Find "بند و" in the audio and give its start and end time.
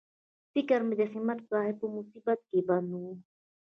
2.67-3.03